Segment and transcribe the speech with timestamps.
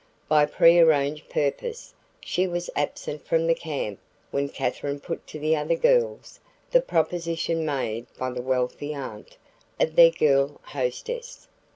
[0.27, 3.99] By prearranged purpose, she was absent from the camp
[4.31, 6.39] when Katherine put to the other girls
[6.71, 9.37] the proposition made by the wealthy aunt
[9.79, 11.47] of their girl hostess.